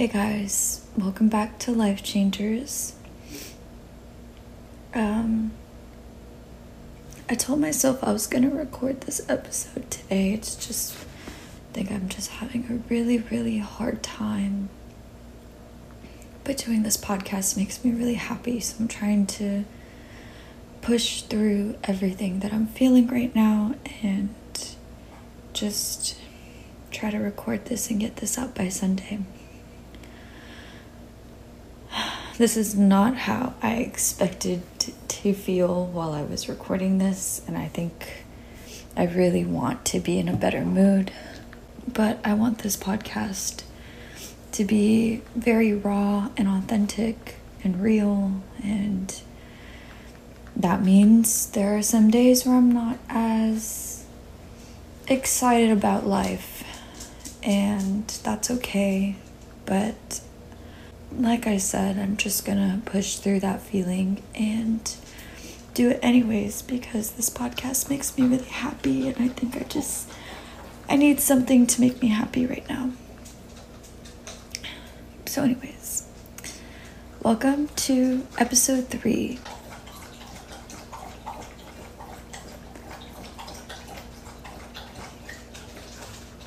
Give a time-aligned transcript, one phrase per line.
[0.00, 2.94] Hey guys, welcome back to Life Changers.
[4.94, 5.52] Um,
[7.28, 10.32] I told myself I was gonna record this episode today.
[10.32, 14.70] It's just, I think I'm just having a really, really hard time.
[16.44, 19.66] But doing this podcast makes me really happy, so I'm trying to
[20.80, 24.34] push through everything that I'm feeling right now and
[25.52, 26.16] just
[26.90, 29.18] try to record this and get this out by Sunday.
[32.40, 37.68] This is not how I expected to feel while I was recording this, and I
[37.68, 38.24] think
[38.96, 41.12] I really want to be in a better mood.
[41.86, 43.64] But I want this podcast
[44.52, 49.20] to be very raw and authentic and real, and
[50.56, 54.06] that means there are some days where I'm not as
[55.08, 56.64] excited about life,
[57.42, 59.16] and that's okay.
[59.66, 60.22] But
[61.12, 64.94] like I said, I'm just gonna push through that feeling and
[65.74, 70.08] do it anyways because this podcast makes me really happy and I think I just
[70.88, 72.92] I need something to make me happy right now.
[75.26, 76.08] So anyways,
[77.22, 79.38] welcome to episode 3.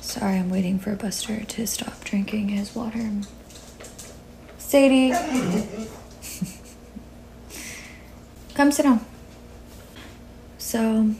[0.00, 3.10] Sorry, I'm waiting for Buster to stop drinking his water.
[4.74, 5.14] Sadie.
[8.54, 9.06] Come sit down.
[10.58, 11.14] So,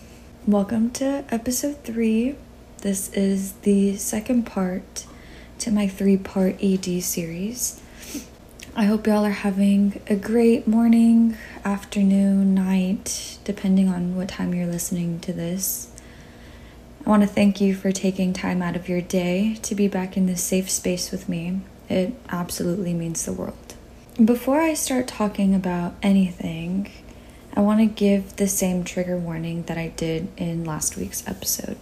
[0.44, 2.34] welcome to episode three.
[2.78, 5.06] This is the second part
[5.60, 7.80] to my three part ED series.
[8.74, 14.66] I hope y'all are having a great morning, afternoon, night, depending on what time you're
[14.66, 15.92] listening to this.
[17.06, 20.16] I want to thank you for taking time out of your day to be back
[20.16, 21.60] in this safe space with me.
[21.88, 23.74] It absolutely means the world.
[24.22, 26.90] Before I start talking about anything,
[27.56, 31.76] I want to give the same trigger warning that I did in last week's episode.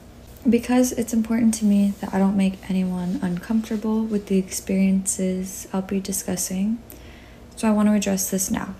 [0.49, 5.83] Because it's important to me that I don't make anyone uncomfortable with the experiences I'll
[5.83, 6.79] be discussing,
[7.55, 8.75] so I want to address this now.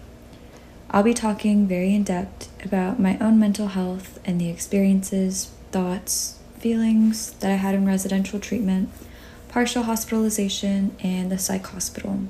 [0.91, 6.39] I'll be talking very in depth about my own mental health and the experiences, thoughts,
[6.59, 8.91] feelings that I had in residential treatment
[9.53, 12.21] partial hospitalization, and the psych hospital.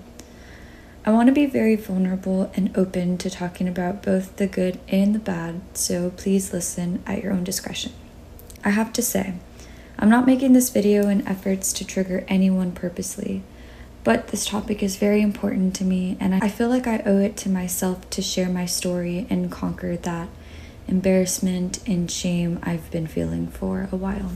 [1.06, 5.14] I want to be very vulnerable and open to talking about both the good and
[5.14, 7.92] the bad, so please listen at your own discretion.
[8.64, 9.34] I have to say,
[10.00, 13.42] I'm not making this video in efforts to trigger anyone purposely,
[14.02, 17.36] but this topic is very important to me, and I feel like I owe it
[17.38, 20.28] to myself to share my story and conquer that
[20.88, 24.32] embarrassment and shame I've been feeling for a while.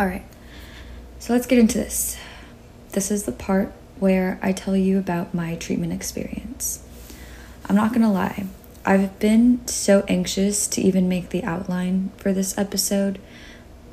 [0.00, 0.24] All right,
[1.26, 2.16] so let's get into this.
[2.92, 6.86] This is the part where I tell you about my treatment experience.
[7.68, 8.46] I'm not gonna lie,
[8.84, 13.18] I've been so anxious to even make the outline for this episode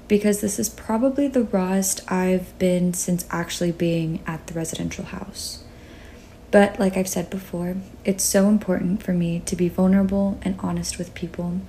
[0.07, 5.63] because this is probably the rawest I've been since actually being at the residential house.
[6.51, 10.99] But like I've said before, it's so important for me to be vulnerable and honest
[10.99, 11.61] with people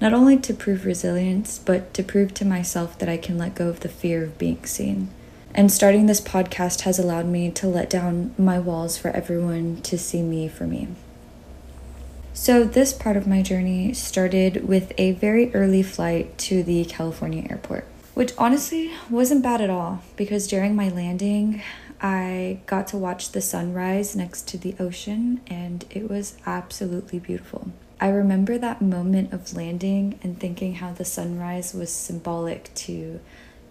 [0.00, 3.68] not only to prove resilience, but to prove to myself that I can let go
[3.68, 5.08] of the fear of being seen.
[5.54, 9.96] And starting this podcast has allowed me to let down my walls for everyone to
[9.96, 10.88] see me for me.
[12.32, 17.46] So, this part of my journey started with a very early flight to the California
[17.48, 21.62] airport, which honestly wasn't bad at all because during my landing,
[22.00, 27.70] I got to watch the sunrise next to the ocean and it was absolutely beautiful.
[28.00, 33.20] I remember that moment of landing and thinking how the sunrise was symbolic to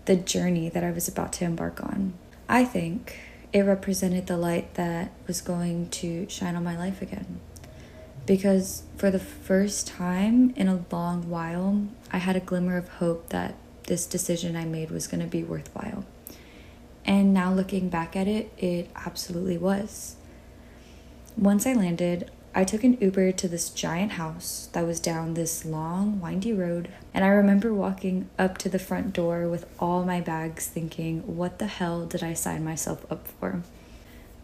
[0.05, 2.13] the journey that I was about to embark on.
[2.47, 3.17] I think
[3.51, 7.39] it represented the light that was going to shine on my life again.
[8.25, 13.29] Because for the first time in a long while, I had a glimmer of hope
[13.29, 16.05] that this decision I made was going to be worthwhile.
[17.05, 20.15] And now looking back at it, it absolutely was.
[21.37, 25.65] Once I landed, I took an Uber to this giant house that was down this
[25.65, 30.21] long, windy road, and I remember walking up to the front door with all my
[30.21, 33.63] bags thinking, what the hell did I sign myself up for?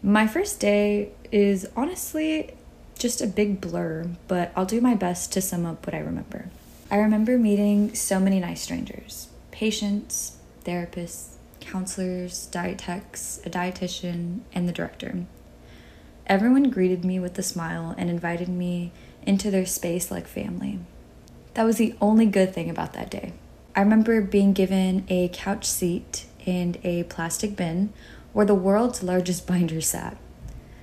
[0.02, 2.54] My first day is honestly
[2.98, 6.50] just a big blur, but I'll do my best to sum up what I remember.
[6.90, 14.72] I remember meeting so many nice strangers patients, therapists, counselors, dietetics, a dietitian, and the
[14.72, 15.26] director.
[16.30, 18.92] Everyone greeted me with a smile and invited me
[19.24, 20.78] into their space like family.
[21.54, 23.32] That was the only good thing about that day.
[23.74, 27.92] I remember being given a couch seat and a plastic bin
[28.32, 30.18] where the world's largest binder sat.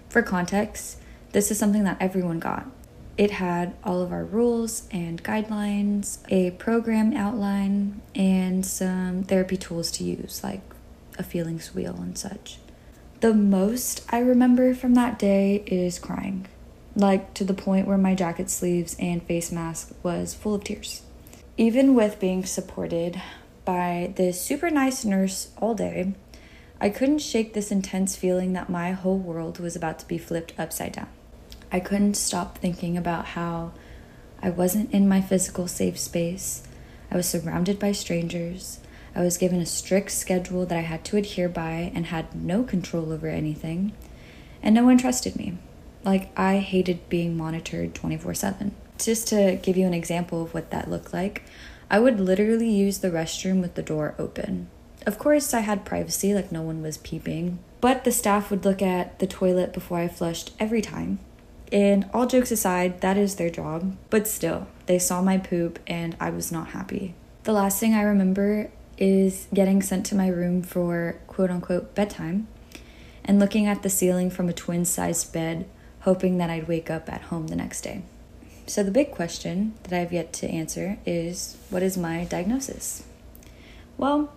[0.10, 1.00] For context,
[1.32, 2.70] this is something that everyone got.
[3.18, 9.92] It had all of our rules and guidelines, a program outline, and some therapy tools
[9.92, 10.62] to use, like
[11.18, 12.58] a feelings wheel and such.
[13.20, 16.46] The most I remember from that day is crying,
[16.96, 21.02] like to the point where my jacket sleeves and face mask was full of tears.
[21.58, 23.20] Even with being supported
[23.66, 26.14] by this super nice nurse all day,
[26.80, 30.54] I couldn't shake this intense feeling that my whole world was about to be flipped
[30.60, 31.10] upside down.
[31.72, 33.72] I couldn't stop thinking about how
[34.44, 36.62] I wasn't in my physical safe space.
[37.10, 38.80] I was surrounded by strangers.
[39.18, 42.62] I was given a strict schedule that I had to adhere by and had no
[42.62, 43.94] control over anything.
[44.62, 45.58] And no one trusted me.
[46.04, 48.76] Like, I hated being monitored 24 7.
[49.00, 51.44] Just to give you an example of what that looked like,
[51.90, 54.68] I would literally use the restroom with the door open.
[55.08, 58.84] Of course, I had privacy, like no one was peeping, but the staff would look
[58.84, 61.18] at the toilet before I flushed every time.
[61.72, 66.16] And all jokes aside, that is their job, but still, they saw my poop and
[66.20, 67.16] I was not happy.
[67.44, 72.48] The last thing I remember is getting sent to my room for quote unquote bedtime
[73.24, 75.68] and looking at the ceiling from a twin sized bed,
[76.02, 78.02] hoping that I'd wake up at home the next day.
[78.66, 83.04] So, the big question that I have yet to answer is what is my diagnosis?
[83.98, 84.34] Well,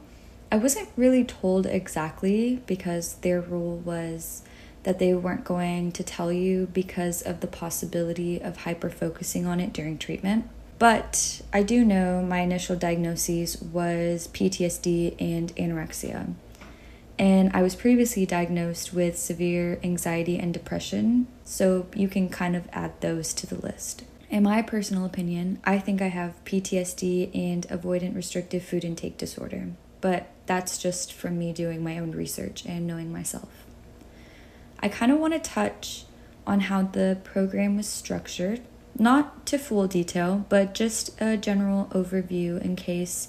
[0.52, 4.42] I wasn't really told exactly because their rule was
[4.82, 9.60] that they weren't going to tell you because of the possibility of hyper focusing on
[9.60, 10.48] it during treatment.
[10.80, 16.32] But I do know my initial diagnosis was PTSD and anorexia.
[17.18, 22.66] And I was previously diagnosed with severe anxiety and depression, so you can kind of
[22.72, 24.04] add those to the list.
[24.30, 29.72] In my personal opinion, I think I have PTSD and avoidant restrictive food intake disorder,
[30.00, 33.66] but that's just from me doing my own research and knowing myself.
[34.82, 36.06] I kind of want to touch
[36.46, 38.62] on how the program was structured,
[38.98, 43.28] not to full detail, but just a general overview in case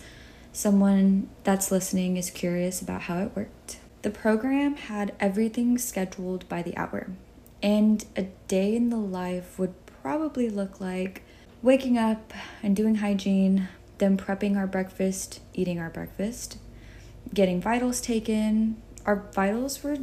[0.51, 3.77] someone that's listening is curious about how it worked.
[4.01, 7.07] The program had everything scheduled by the hour,
[7.61, 11.21] and a day in the life would probably look like
[11.61, 12.33] waking up
[12.63, 13.67] and doing hygiene,
[13.99, 16.57] then prepping our breakfast, eating our breakfast,
[17.33, 18.81] getting vitals taken.
[19.05, 19.99] Our vitals were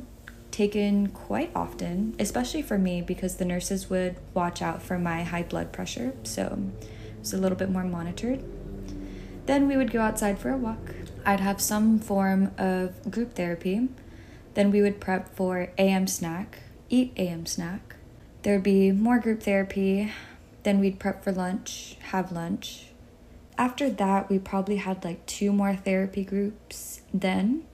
[0.58, 5.44] taken quite often, especially for me because the nurses would watch out for my high
[5.44, 8.42] blood pressure, so it was a little bit more monitored.
[9.46, 10.96] Then we would go outside for a walk.
[11.24, 13.88] I'd have some form of group therapy.
[14.54, 16.58] Then we would prep for AM snack,
[16.90, 17.94] eat AM snack,
[18.42, 20.12] There'd be more group therapy.
[20.64, 22.86] Then we'd prep for lunch, have lunch.
[23.56, 27.02] After that, we probably had like two more therapy groups.
[27.12, 27.64] Then,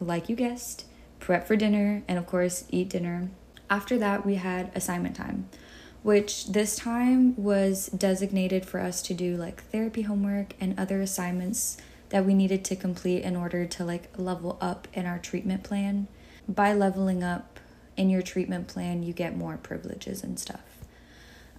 [0.00, 0.86] like you guessed,
[1.22, 3.30] prep for dinner and, of course, eat dinner.
[3.70, 5.48] After that, we had assignment time,
[6.02, 11.78] which this time was designated for us to do like therapy homework and other assignments
[12.10, 16.08] that we needed to complete in order to like level up in our treatment plan.
[16.46, 17.52] By leveling up,
[17.96, 20.60] in your treatment plan, you get more privileges and stuff.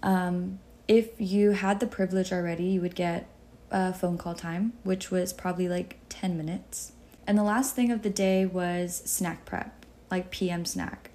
[0.02, 3.28] Um, if you had the privilege already, you would get
[3.72, 6.94] a phone call time, which was probably like 10 minutes.
[7.26, 11.10] And the last thing of the day was snack prep, like PM snack.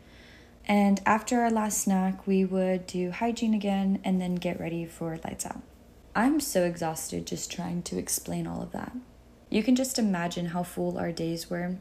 [0.64, 5.18] And after our last snack, we would do hygiene again and then get ready for
[5.24, 5.62] lights out.
[6.14, 8.92] I'm so exhausted just trying to explain all of that.
[9.50, 11.76] You can just imagine how full our days were.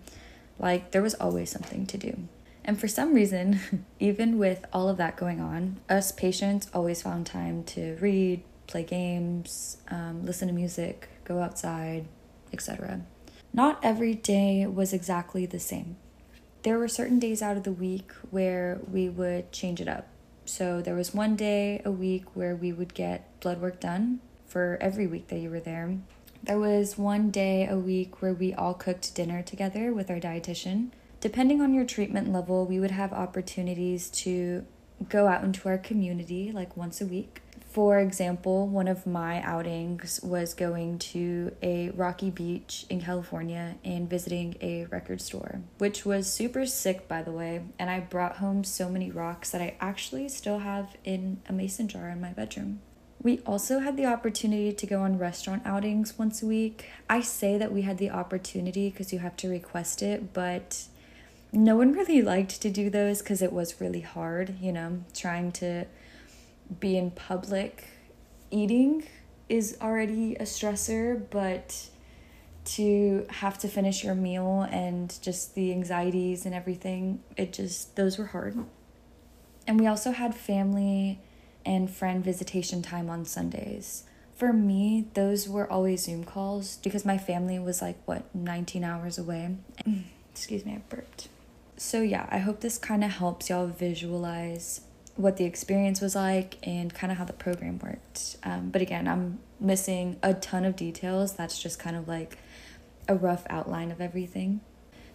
[0.57, 2.27] Like, there was always something to do.
[2.63, 7.25] And for some reason, even with all of that going on, us patients always found
[7.25, 12.05] time to read, play games, um, listen to music, go outside,
[12.53, 13.01] etc.
[13.53, 15.97] Not every day was exactly the same.
[16.63, 20.07] There were certain days out of the week where we would change it up.
[20.45, 24.77] So there was one day a week where we would get blood work done for
[24.79, 25.97] every week that you were there.
[26.43, 30.91] There was one day a week where we all cooked dinner together with our dietitian.
[31.19, 34.65] Depending on your treatment level, we would have opportunities to
[35.09, 37.41] go out into our community like once a week.
[37.77, 44.09] For example, one of my outings was going to a rocky beach in California and
[44.09, 47.61] visiting a record store, which was super sick, by the way.
[47.77, 51.87] And I brought home so many rocks that I actually still have in a mason
[51.87, 52.79] jar in my bedroom.
[53.21, 56.89] We also had the opportunity to go on restaurant outings once a week.
[57.07, 60.85] I say that we had the opportunity because you have to request it, but
[61.51, 65.51] no one really liked to do those because it was really hard, you know, trying
[65.51, 65.85] to
[66.79, 67.85] be in public
[68.51, 69.03] eating
[69.49, 71.87] is already a stressor, but
[72.65, 78.17] to have to finish your meal and just the anxieties and everything, it just, those
[78.17, 78.57] were hard.
[79.65, 81.19] And we also had family
[81.65, 84.03] and friend visitation time on Sundays.
[84.35, 89.17] For me, those were always Zoom calls because my family was like, what, 19 hours
[89.17, 89.55] away?
[90.31, 91.29] Excuse me, I burped.
[91.77, 94.81] So, yeah, I hope this kind of helps y'all visualize
[95.17, 98.37] what the experience was like and kind of how the program worked.
[98.43, 101.33] Um, but again, I'm missing a ton of details.
[101.33, 102.37] That's just kind of like
[103.07, 104.61] a rough outline of everything.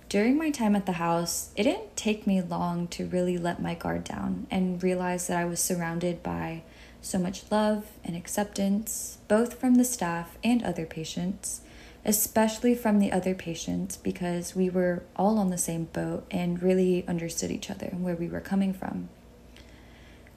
[0.09, 3.75] During my time at the house, it didn't take me long to really let my
[3.75, 6.64] guard down and realize that I was surrounded by
[7.00, 11.62] so much love and acceptance, both from the staff and other patients,
[12.04, 17.06] especially from the other patients because we were all on the same boat and really
[17.09, 19.09] understood each other and where we were coming from.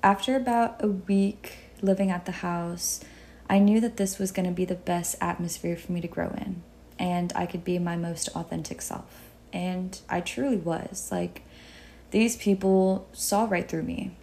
[0.06, 3.00] After about a week living at the house,
[3.50, 6.28] I knew that this was going to be the best atmosphere for me to grow
[6.28, 6.62] in
[7.00, 9.32] and I could be my most authentic self.
[9.52, 11.10] And I truly was.
[11.12, 11.42] Like,
[12.12, 14.16] these people saw right through me.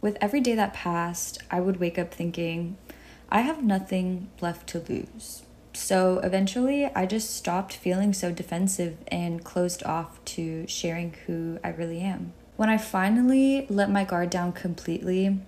[0.00, 2.76] With every day that passed, I would wake up thinking,
[3.30, 5.44] I have nothing left to lose.
[5.72, 11.68] So eventually, I just stopped feeling so defensive and closed off to sharing who I
[11.68, 12.32] really am.
[12.60, 15.38] When I finally let my guard down completely,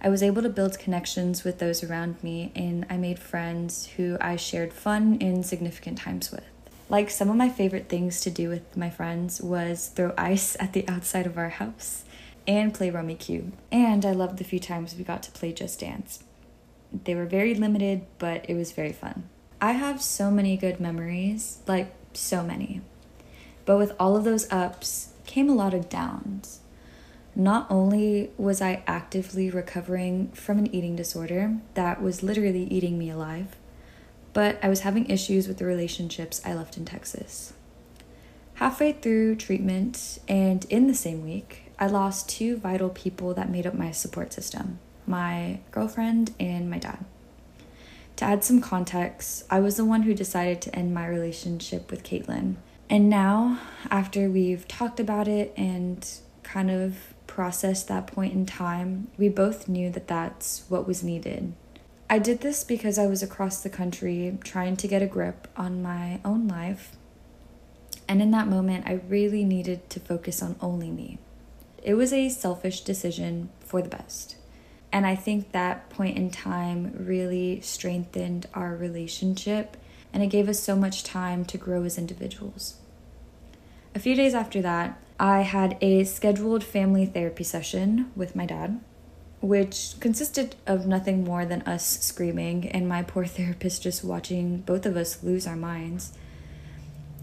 [0.00, 4.16] I was able to build connections with those around me, and I made friends who
[4.20, 6.44] I shared fun and significant times with.
[6.88, 10.72] Like some of my favorite things to do with my friends was throw ice at
[10.72, 12.04] the outside of our house
[12.46, 13.50] and play Rummikub.
[13.72, 16.22] And I loved the few times we got to play Just Dance.
[16.92, 19.24] They were very limited, but it was very fun.
[19.60, 22.82] I have so many good memories, like so many.
[23.64, 26.60] But with all of those ups came a lot of downs.
[27.34, 33.10] Not only was I actively recovering from an eating disorder that was literally eating me
[33.10, 33.56] alive,
[34.32, 37.52] but I was having issues with the relationships I left in Texas.
[38.54, 43.66] Halfway through treatment, and in the same week, I lost two vital people that made
[43.66, 47.04] up my support system my girlfriend and my dad.
[48.16, 52.02] To add some context, I was the one who decided to end my relationship with
[52.02, 52.56] Caitlin.
[52.88, 53.58] And now,
[53.90, 56.08] after we've talked about it and
[56.42, 61.52] kind of processed that point in time, we both knew that that's what was needed.
[62.08, 65.82] I did this because I was across the country trying to get a grip on
[65.82, 66.92] my own life.
[68.08, 71.18] And in that moment, I really needed to focus on only me.
[71.82, 74.36] It was a selfish decision for the best.
[74.92, 79.76] And I think that point in time really strengthened our relationship
[80.16, 82.76] and it gave us so much time to grow as individuals.
[83.94, 88.80] A few days after that, I had a scheduled family therapy session with my dad,
[89.42, 94.86] which consisted of nothing more than us screaming and my poor therapist just watching both
[94.86, 96.14] of us lose our minds.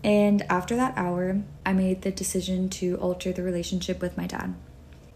[0.03, 4.53] And after that hour, I made the decision to alter the relationship with my dad.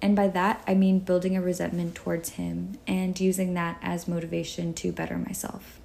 [0.01, 4.73] And by that, I mean building a resentment towards him and using that as motivation
[4.73, 5.79] to better myself.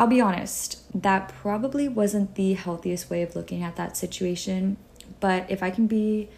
[0.00, 4.78] I'll be honest, that probably wasn't the healthiest way of looking at that situation,
[5.20, 6.30] but if I can be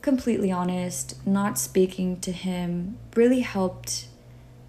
[0.00, 4.06] completely honest, not speaking to him really helped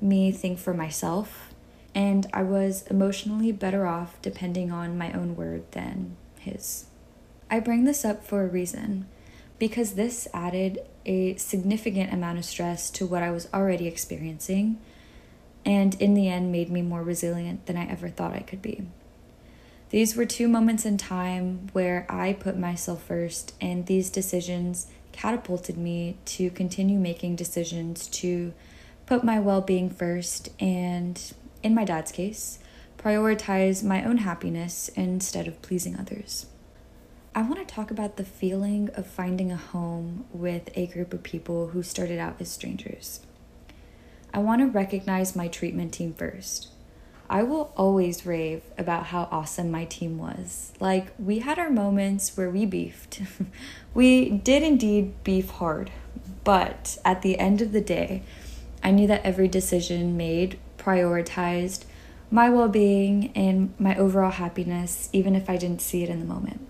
[0.01, 1.53] me think for myself,
[1.95, 6.87] and I was emotionally better off depending on my own word than his.
[7.49, 9.05] I bring this up for a reason
[9.57, 14.81] because this added a significant amount of stress to what I was already experiencing,
[15.65, 18.83] and in the end, made me more resilient than I ever thought I could be.
[19.89, 25.77] These were two moments in time where I put myself first, and these decisions catapulted
[25.77, 28.53] me to continue making decisions to
[29.05, 31.21] put my well being first and,
[31.61, 32.59] in my dad's case,
[32.97, 36.47] prioritize my own happiness instead of pleasing others.
[37.35, 41.23] I want to talk about the feeling of finding a home with a group of
[41.23, 43.21] people who started out as strangers.
[44.33, 46.69] I want to recognize my treatment team first.
[47.29, 50.73] I will always rave about how awesome my team was.
[50.79, 53.21] Like, we had our moments where we beefed.
[53.93, 55.91] we did indeed beef hard,
[56.43, 58.23] but at the end of the day,
[58.83, 61.85] I knew that every decision made prioritized
[62.29, 66.25] my well being and my overall happiness, even if I didn't see it in the
[66.25, 66.67] moment.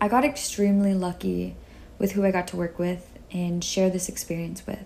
[0.00, 1.56] I got extremely lucky
[1.98, 4.84] with who I got to work with and share this experience with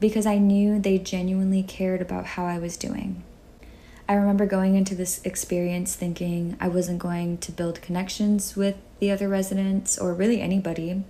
[0.00, 3.22] because I knew they genuinely cared about how I was doing.
[4.08, 9.10] I remember going into this experience thinking I wasn't going to build connections with the
[9.10, 11.02] other residents or really anybody,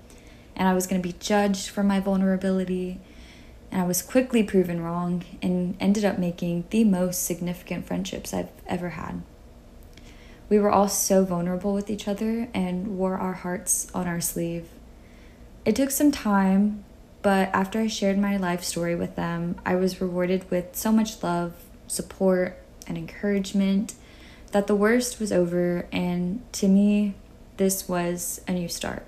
[0.55, 3.00] and I was going to be judged for my vulnerability.
[3.73, 8.50] And I was quickly proven wrong and ended up making the most significant friendships I've
[8.69, 9.23] ever had.
[10.49, 14.69] We were all so vulnerable with each other and wore our hearts on our sleeve.
[15.64, 16.85] It took some time,
[17.25, 21.23] but after I shared my life story with them, I was rewarded with so much
[21.23, 21.54] love,
[21.87, 23.95] support, and encouragement
[24.52, 27.14] that the worst was over, and to me,
[27.57, 29.07] this was a new start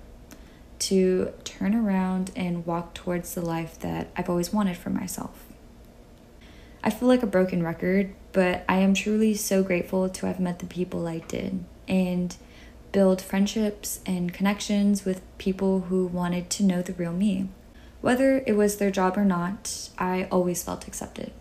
[0.79, 5.45] to turn around and walk towards the life that I've always wanted for myself.
[6.83, 10.61] I feel like a broken record, but I am truly so grateful to have met
[10.61, 12.35] the people I did and
[12.93, 17.51] build friendships and connections with people who wanted to know the real me.
[18.07, 21.33] Whether it was their job or not, I always felt accepted.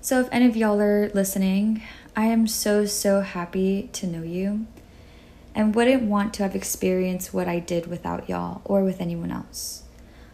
[0.00, 1.82] So, if any of y'all are listening,
[2.16, 4.66] I am so, so happy to know you
[5.54, 9.82] and wouldn't want to have experienced what I did without y'all or with anyone else.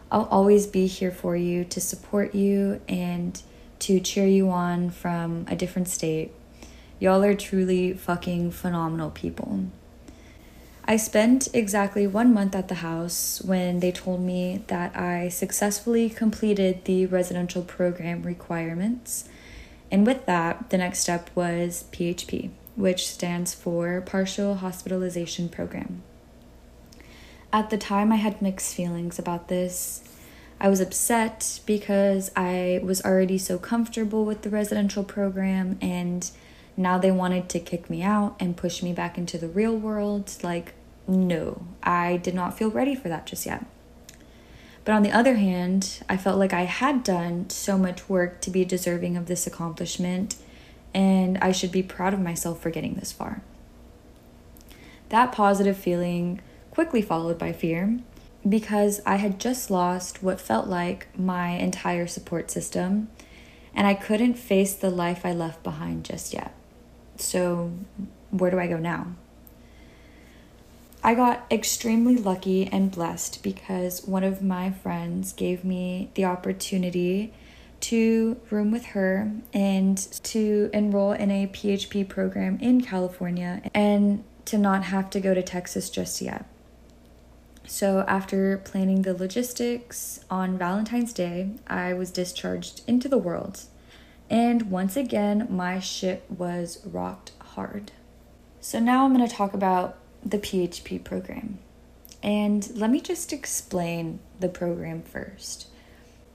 [0.09, 3.43] I'll always be here for you to support you and
[3.79, 6.31] to cheer you on from a different state.
[7.01, 9.65] Y'all are truly fucking phenomenal people.
[10.89, 16.09] I spent exactly one month at the house when they told me that I successfully
[16.09, 19.27] completed the residential program requirements.
[19.91, 26.03] And with that, the next step was PHP, which stands for Partial Hospitalization Program.
[27.51, 30.03] At the time, I had mixed feelings about this.
[30.57, 36.31] I was upset because I was already so comfortable with the residential program, and
[36.77, 40.31] now they wanted to kick me out and push me back into the real world.
[40.41, 40.73] Like,
[41.07, 43.65] no, I did not feel ready for that just yet.
[44.83, 48.49] But on the other hand, I felt like I had done so much work to
[48.49, 50.35] be deserving of this accomplishment,
[50.93, 53.41] and I should be proud of myself for getting this far.
[55.09, 57.99] That positive feeling quickly followed by fear
[58.47, 63.09] because I had just lost what felt like my entire support system
[63.73, 66.53] and I couldn't face the life I left behind just yet.
[67.17, 67.71] So,
[68.31, 69.07] where do I go now?
[71.03, 77.33] I got extremely lucky and blessed because one of my friends gave me the opportunity
[77.79, 84.57] to room with her and to enroll in a PHP program in California and to
[84.57, 86.45] not have to go to Texas just yet.
[87.69, 93.63] So, after planning the logistics on Valentine's Day, I was discharged into the world.
[94.29, 97.91] And once again, my ship was rocked hard.
[98.61, 99.97] So, now I'm going to talk about
[100.29, 101.59] the PHP program.
[102.23, 105.67] And let me just explain the program first.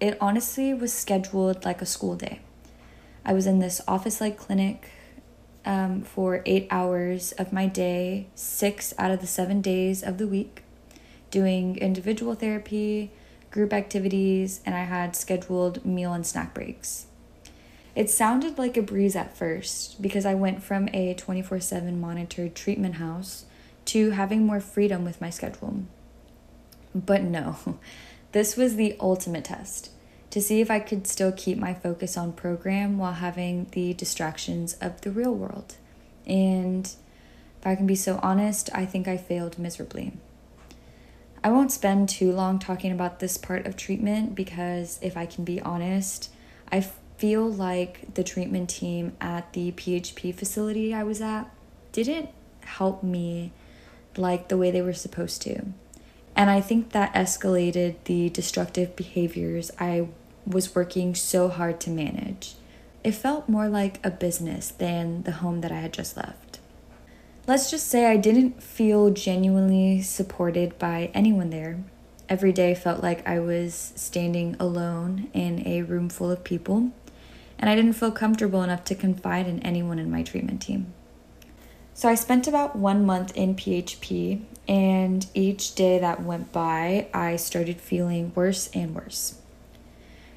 [0.00, 2.40] It honestly was scheduled like a school day.
[3.24, 4.90] I was in this office like clinic
[5.64, 10.26] um, for eight hours of my day, six out of the seven days of the
[10.26, 10.62] week
[11.30, 13.10] doing individual therapy,
[13.50, 17.06] group activities, and I had scheduled meal and snack breaks.
[17.96, 22.54] It sounded like a breeze at first because I went from a 24 7 monitored
[22.54, 23.44] treatment house
[23.86, 25.82] to having more freedom with my schedule.
[26.94, 27.78] But no,
[28.32, 29.90] this was the ultimate test
[30.30, 34.74] to see if I could still keep my focus on program while having the distractions
[34.80, 35.74] of the real world.
[36.26, 40.14] And if I can be so honest, I think I failed miserably.
[41.44, 45.44] I won't spend too long talking about this part of treatment because, if I can
[45.44, 46.30] be honest,
[46.70, 46.80] I
[47.18, 51.50] feel like the treatment team at the PHP facility I was at
[51.92, 53.52] didn't help me
[54.16, 55.66] like the way they were supposed to.
[56.34, 60.08] And I think that escalated the destructive behaviors I
[60.46, 62.54] was working so hard to manage.
[63.04, 66.52] It felt more like a business than the home that I had just left
[67.46, 71.82] let's just say I didn't feel genuinely supported by anyone there.
[72.28, 76.92] Every day felt like I was standing alone in a room full of people,
[77.58, 80.94] and I didn't feel comfortable enough to confide in anyone in my treatment team.
[81.94, 87.36] So I spent about one month in PHP, and each day that went by, I
[87.36, 89.38] started feeling worse and worse.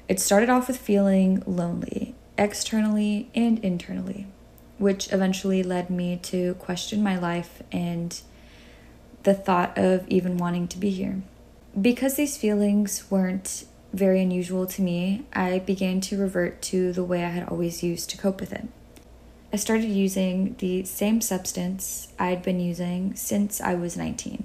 [0.08, 4.26] It started off with feeling lonely, externally and internally
[4.78, 8.20] which eventually led me to question my life and
[9.22, 11.22] the thought of even wanting to be here.
[11.80, 17.24] Because these feelings weren't very unusual to me, I began to revert to the way
[17.24, 18.68] I had always used to cope with it.
[19.56, 24.44] I started using the same substance I'd been using since I was 19.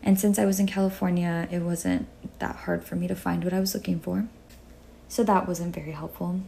[0.00, 2.06] And since I was in California, it wasn't
[2.38, 4.28] that hard for me to find what I was looking for.
[5.08, 6.42] So that wasn't very helpful.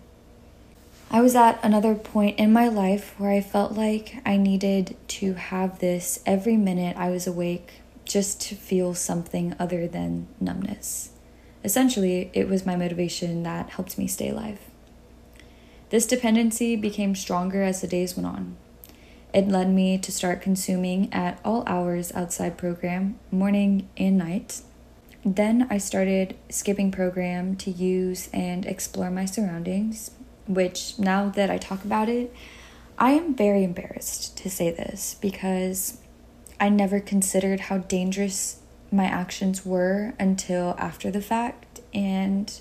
[1.10, 5.34] I was at another point in my life where I felt like I needed to
[5.34, 11.10] have this every minute I was awake just to feel something other than numbness.
[11.64, 14.60] Essentially, it was my motivation that helped me stay alive.
[15.90, 18.56] This dependency became stronger as the days went on.
[19.34, 24.60] It led me to start consuming at all hours outside program, morning and night.
[25.24, 30.12] Then I started skipping program to use and explore my surroundings,
[30.46, 32.32] which now that I talk about it,
[32.96, 35.98] I am very embarrassed to say this because
[36.60, 38.60] I never considered how dangerous
[38.92, 41.80] my actions were until after the fact.
[41.92, 42.52] And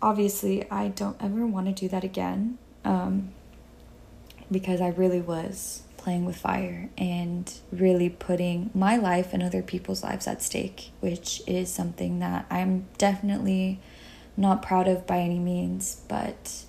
[0.00, 3.30] obviously, I don't ever want to do that again um,
[4.50, 10.02] because I really was playing with fire and really putting my life and other people's
[10.02, 13.80] lives at stake, which is something that I'm definitely
[14.36, 16.64] not proud of by any means, but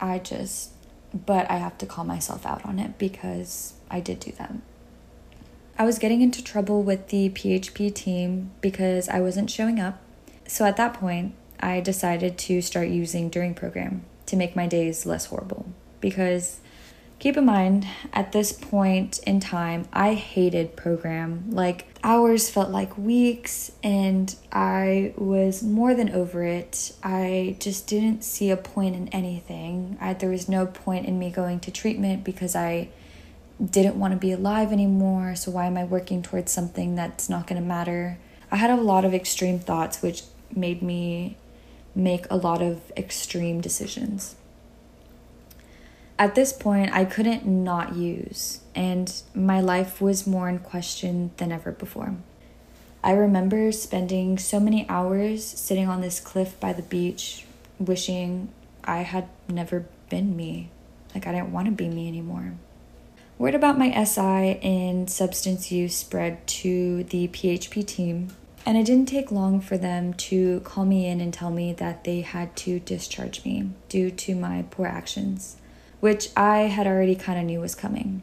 [0.00, 0.70] I just,
[1.14, 4.54] but I have to call myself out on it because I did do that.
[5.78, 10.00] I was getting into trouble with the PHP team because I wasn't showing up.
[10.46, 15.06] So at that point, I decided to start using during program to make my days
[15.06, 15.66] less horrible
[16.00, 16.60] because
[17.22, 21.44] Keep in mind, at this point in time, I hated program.
[21.52, 26.92] Like, hours felt like weeks, and I was more than over it.
[27.00, 29.96] I just didn't see a point in anything.
[30.00, 32.88] I, there was no point in me going to treatment because I
[33.64, 35.36] didn't want to be alive anymore.
[35.36, 38.18] So, why am I working towards something that's not going to matter?
[38.50, 41.36] I had a lot of extreme thoughts, which made me
[41.94, 44.36] make a lot of extreme decisions
[46.22, 51.50] at this point, I couldn't not use, and my life was more in question than
[51.50, 52.14] ever before.
[53.02, 57.44] I remember spending so many hours sitting on this cliff by the beach,
[57.80, 58.50] wishing
[58.84, 60.70] I had never been me.
[61.12, 62.52] Like, I didn't want to be me anymore.
[63.36, 68.28] Word about my SI in substance use spread to the PHP team,
[68.64, 72.04] and it didn't take long for them to call me in and tell me that
[72.04, 75.56] they had to discharge me due to my poor actions
[76.02, 78.22] which I had already kind of knew was coming.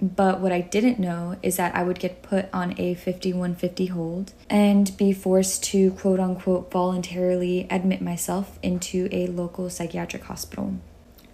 [0.00, 4.32] But what I didn't know is that I would get put on a 5150 hold
[4.48, 10.76] and be forced to quote unquote voluntarily admit myself into a local psychiatric hospital.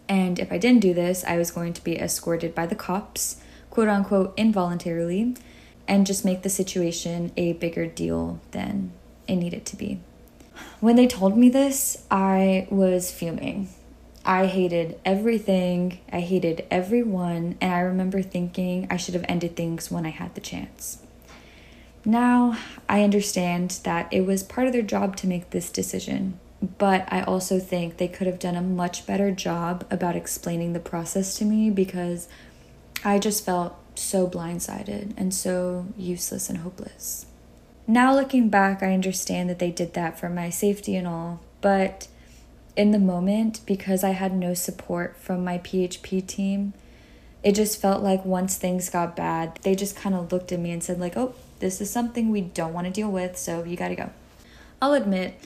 [0.08, 3.36] And if I didn't do this, I was going to be escorted by the cops,
[3.70, 5.36] quote unquote involuntarily,
[5.88, 8.92] and just make the situation a bigger deal than
[9.28, 10.00] it needed to be.
[10.80, 13.68] When they told me this, I was fuming.
[14.24, 19.90] I hated everything, I hated everyone, and I remember thinking I should have ended things
[19.90, 20.98] when I had the chance.
[22.04, 26.40] Now I understand that it was part of their job to make this decision,
[26.78, 30.80] but I also think they could have done a much better job about explaining the
[30.80, 32.28] process to me because
[33.04, 37.26] I just felt so blindsided and so useless and hopeless.
[37.86, 42.08] Now looking back, I understand that they did that for my safety and all, but
[42.76, 46.74] in the moment, because I had no support from my PHP team,
[47.42, 50.72] it just felt like once things got bad, they just kind of looked at me
[50.72, 53.76] and said, like, oh, this is something we don't want to deal with, so you
[53.76, 54.10] gotta go.
[54.82, 55.40] I'll admit,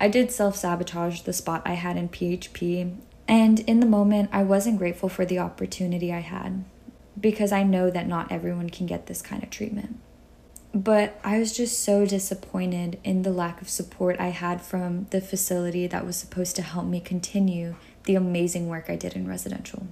[0.00, 4.42] I did self sabotage the spot I had in PHP, and in the moment, I
[4.42, 6.64] wasn't grateful for the opportunity I had
[7.18, 9.98] because I know that not everyone can get this kind of treatment.
[10.74, 15.20] But I was just so disappointed in the lack of support I had from the
[15.20, 19.86] facility that was supposed to help me continue the amazing work I did in residential.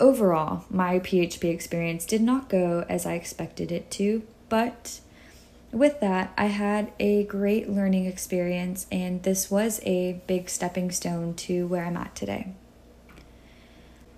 [0.00, 5.00] Overall, my PHP experience did not go as I expected it to, but
[5.70, 11.34] with that, I had a great learning experience, and this was a big stepping stone
[11.34, 12.54] to where I'm at today.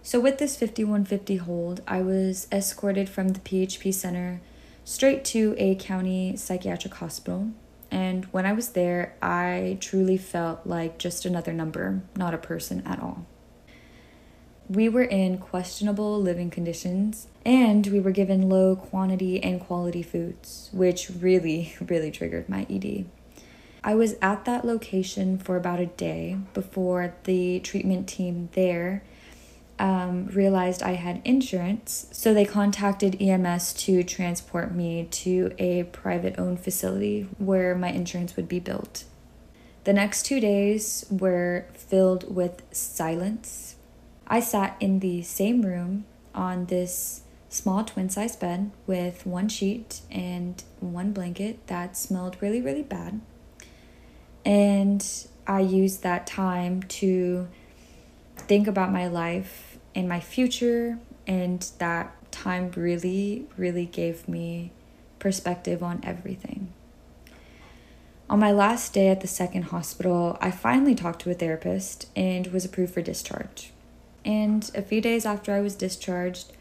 [0.07, 4.41] So, with this 5150 hold, I was escorted from the PHP center
[4.85, 7.49] straight to a county psychiatric hospital.
[7.91, 12.85] And when I was there, I truly felt like just another number, not a person
[12.87, 13.27] at all.
[14.69, 20.71] We were in questionable living conditions and we were given low quantity and quality foods,
[20.73, 23.07] which really, really triggered my ED.
[23.83, 29.03] I was at that location for about a day before the treatment team there
[29.79, 36.39] um, realized I had insurance, so they contacted EMS to transport me to a private
[36.39, 39.05] owned facility where my insurance would be built.
[39.85, 43.77] The next two days were filled with silence.
[44.27, 50.01] I sat in the same room on this small twin size bed with one sheet
[50.11, 53.21] and one blanket that smelled really, really bad.
[54.45, 55.07] And
[55.47, 57.49] I used that time to
[58.47, 64.73] think about my life and my future, and that time really, really gave me
[65.19, 66.73] perspective on everything.
[68.29, 72.49] On my last day at the second hospital, I finally talked to a therapist and
[72.49, 73.71] was approved for discharge.
[74.25, 76.53] And a few days after I was discharged,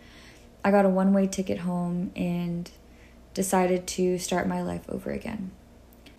[0.63, 2.69] I got a one way ticket home and
[3.34, 5.52] decided to start my life over again.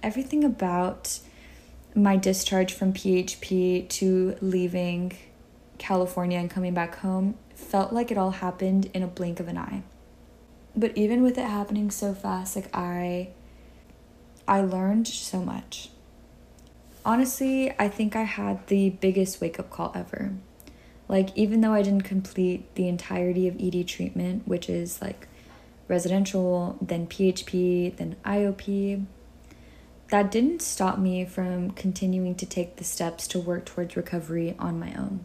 [0.02, 1.20] Everything about
[1.94, 5.12] my discharge from PHP to leaving
[5.79, 9.59] California and coming back home felt like it all happened in a blink of an
[9.59, 9.83] eye.
[10.75, 13.31] But even with it happening so fast, like I
[14.47, 15.91] I learned so much.
[17.05, 20.33] Honestly, I think I had the biggest wake-up call ever.
[21.09, 25.29] Like even though I didn't complete the entirety of ED treatment, which is like
[25.89, 29.05] residential, then PHP, then IOP,
[30.09, 34.79] that didn't stop me from continuing to take the steps to work towards recovery on
[34.79, 35.25] my own.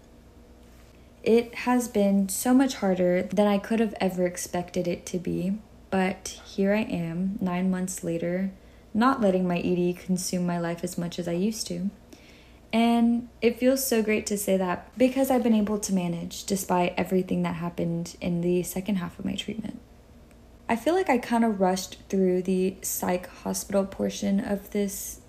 [1.24, 5.58] It has been so much harder than I could have ever expected it to be,
[5.92, 8.52] but here I am, nine months later,
[8.94, 11.90] not letting my ED consume my life as much as I used to.
[12.74, 16.94] And it feels so great to say that because I've been able to manage despite
[16.98, 19.80] everything that happened in the second half of my treatment.
[20.70, 25.20] I feel like I kind of rushed through the psych hospital portion of this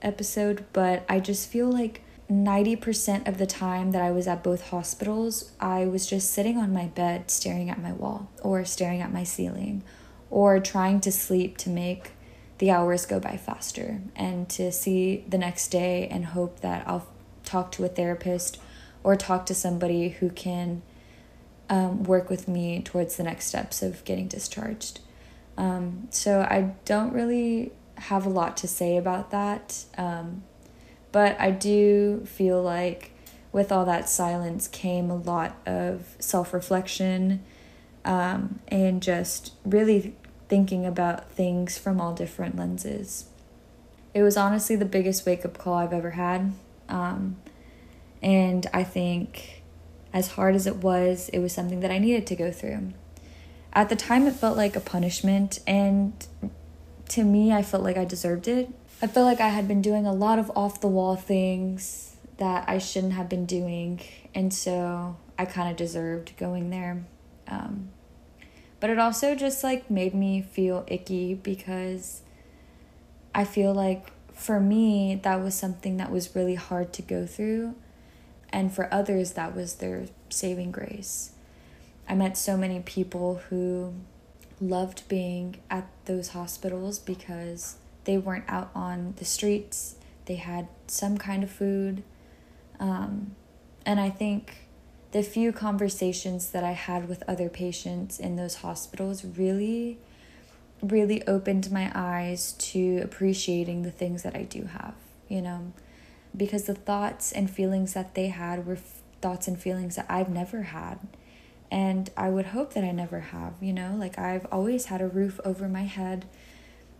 [0.00, 4.70] episode, but I just feel like 90% of the time that I was at both
[4.70, 9.12] hospitals, I was just sitting on my bed staring at my wall or staring at
[9.12, 9.84] my ceiling
[10.28, 12.12] or trying to sleep to make
[12.58, 17.06] the hours go by faster and to see the next day and hope that I'll
[17.44, 18.58] talk to a therapist
[19.04, 20.82] or talk to somebody who can
[21.68, 25.00] um, work with me towards the next steps of getting discharged.
[25.56, 29.84] Um, so I don't really have a lot to say about that.
[29.96, 30.42] Um,
[31.16, 33.10] but I do feel like
[33.50, 37.42] with all that silence came a lot of self reflection
[38.04, 40.14] um, and just really
[40.50, 43.30] thinking about things from all different lenses.
[44.12, 46.52] It was honestly the biggest wake up call I've ever had.
[46.90, 47.36] Um,
[48.20, 49.62] and I think,
[50.12, 52.92] as hard as it was, it was something that I needed to go through.
[53.72, 56.12] At the time, it felt like a punishment, and
[57.08, 58.68] to me, I felt like I deserved it
[59.02, 62.66] I feel like I had been doing a lot of off the wall things that
[62.66, 64.00] I shouldn't have been doing,
[64.34, 67.04] and so I kind of deserved going there.
[67.46, 67.90] Um,
[68.80, 72.22] but it also just like made me feel icky because
[73.34, 77.74] I feel like for me that was something that was really hard to go through,
[78.48, 81.32] and for others that was their saving grace.
[82.08, 83.92] I met so many people who
[84.58, 89.96] loved being at those hospitals because they weren't out on the streets.
[90.24, 92.02] They had some kind of food.
[92.80, 93.36] Um,
[93.84, 94.66] and I think
[95.12, 99.98] the few conversations that I had with other patients in those hospitals really,
[100.82, 104.94] really opened my eyes to appreciating the things that I do have,
[105.28, 105.72] you know,
[106.36, 110.28] because the thoughts and feelings that they had were f- thoughts and feelings that I've
[110.28, 110.98] never had.
[111.70, 115.08] And I would hope that I never have, you know, like I've always had a
[115.08, 116.26] roof over my head.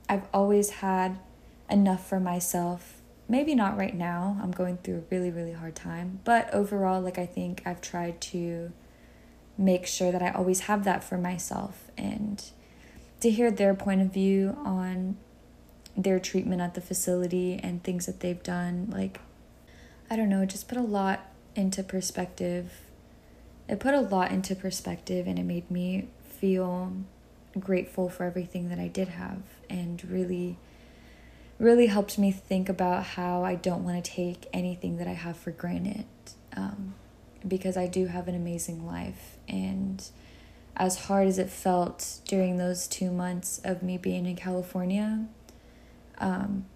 [0.08, 1.18] I've always had
[1.70, 3.00] enough for myself.
[3.28, 4.38] Maybe not right now.
[4.40, 6.20] I'm going through a really, really hard time.
[6.24, 8.72] But overall, like, I think I've tried to
[9.58, 12.42] make sure that I always have that for myself and
[13.20, 15.16] to hear their point of view on
[15.96, 18.88] their treatment at the facility and things that they've done.
[18.92, 19.18] Like,
[20.10, 22.70] I don't know, just put a lot into perspective.
[23.68, 26.92] It put a lot into perspective and it made me feel
[27.58, 30.58] grateful for everything that I did have and really
[31.58, 35.38] really helped me think about how I don't want to take anything that I have
[35.38, 36.04] for granted
[36.54, 36.94] um,
[37.46, 40.06] because I do have an amazing life and
[40.76, 45.26] as hard as it felt during those two months of me being in California,
[46.18, 46.66] um,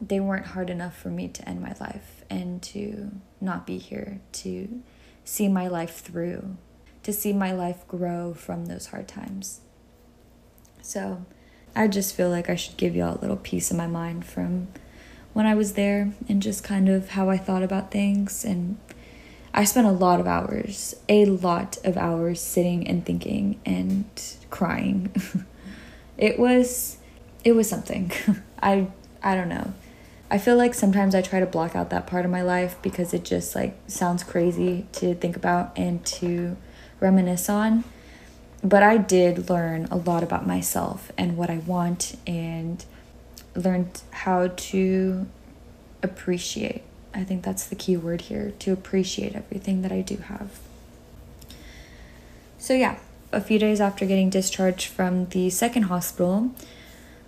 [0.00, 4.20] they weren't hard enough for me to end my life and to not be here,
[4.32, 4.82] to
[5.24, 6.56] see my life through,
[7.02, 9.60] to see my life grow from those hard times.
[10.82, 11.24] So
[11.74, 14.68] I just feel like I should give y'all a little piece of my mind from
[15.32, 18.44] when I was there and just kind of how I thought about things.
[18.44, 18.78] And
[19.54, 24.04] I spent a lot of hours, a lot of hours sitting and thinking and
[24.50, 25.14] crying.
[26.18, 26.98] it was
[27.44, 28.10] it was something.
[28.62, 28.88] I
[29.22, 29.72] I don't know.
[30.30, 33.14] I feel like sometimes I try to block out that part of my life because
[33.14, 36.56] it just like sounds crazy to think about and to
[37.00, 37.84] reminisce on
[38.62, 42.84] but I did learn a lot about myself and what I want and
[43.54, 45.26] learned how to
[46.02, 46.82] appreciate.
[47.14, 50.58] I think that's the key word here to appreciate everything that I do have.
[52.58, 52.98] So, yeah,
[53.32, 56.50] a few days after getting discharged from the second hospital,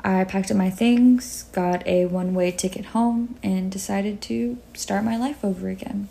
[0.03, 5.05] I packed up my things, got a one way ticket home, and decided to start
[5.05, 6.09] my life over again.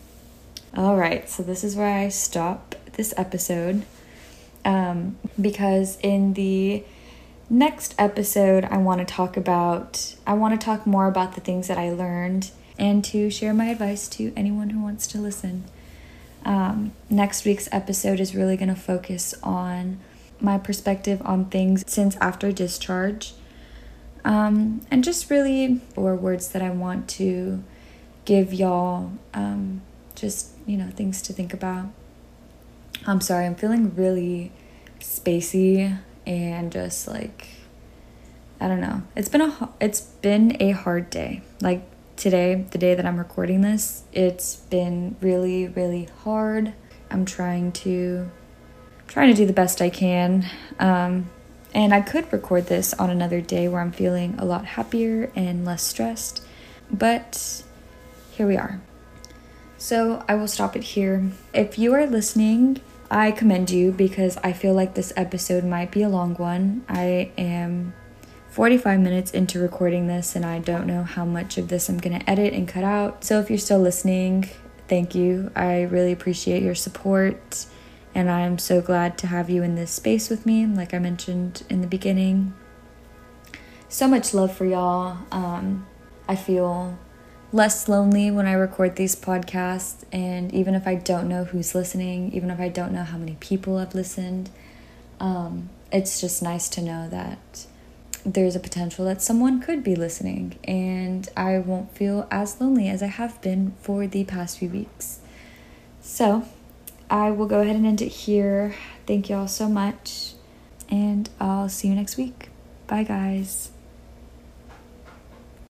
[0.75, 3.83] All right, so this is where I stop this episode.
[4.69, 6.83] Um, because in the
[7.49, 11.67] next episode, I want to talk about, I want to talk more about the things
[11.69, 15.63] that I learned and to share my advice to anyone who wants to listen.
[16.45, 19.99] Um, next week's episode is really going to focus on
[20.39, 23.33] my perspective on things since after discharge.
[24.23, 27.63] Um, and just really four words that I want to
[28.25, 29.81] give y'all um,
[30.13, 31.87] just, you know, things to think about.
[33.07, 34.51] I'm sorry, I'm feeling really
[34.99, 37.47] spacey and just like
[38.61, 39.03] I don't know.
[39.15, 41.41] It's been a it's been a hard day.
[41.61, 41.83] Like
[42.17, 46.73] today, the day that I'm recording this, it's been really really hard.
[47.09, 48.29] I'm trying to
[49.07, 50.45] trying to do the best I can.
[50.79, 51.29] Um,
[51.73, 55.65] and I could record this on another day where I'm feeling a lot happier and
[55.65, 56.43] less stressed.
[56.91, 57.63] But
[58.31, 58.81] here we are.
[59.77, 61.31] So I will stop it here.
[61.53, 66.03] If you are listening, I commend you because I feel like this episode might be
[66.03, 66.85] a long one.
[66.87, 67.93] I am
[68.49, 72.19] 45 minutes into recording this and I don't know how much of this I'm going
[72.19, 73.23] to edit and cut out.
[73.23, 74.49] So if you're still listening,
[74.87, 75.51] thank you.
[75.55, 77.65] I really appreciate your support
[78.13, 81.63] and I'm so glad to have you in this space with me, like I mentioned
[81.67, 82.53] in the beginning.
[83.87, 85.17] So much love for y'all.
[85.31, 85.87] Um,
[86.27, 86.97] I feel
[87.51, 92.31] less lonely when I record these podcasts, and even if I don't know who's listening,
[92.33, 94.49] even if I don't know how many people have listened,
[95.19, 97.65] um, it's just nice to know that
[98.25, 103.01] there's a potential that someone could be listening, and I won't feel as lonely as
[103.01, 105.19] I have been for the past few weeks.
[106.01, 106.45] So,
[107.09, 108.75] I will go ahead and end it here.
[109.07, 110.33] Thank you all so much,
[110.89, 112.49] and I'll see you next week.
[112.85, 113.71] Bye, guys.